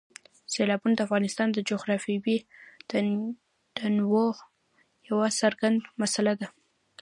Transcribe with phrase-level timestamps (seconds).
[0.53, 2.37] سیلابونه د افغانستان د جغرافیوي
[3.77, 4.33] تنوع
[5.07, 6.47] یو څرګند مثال دی.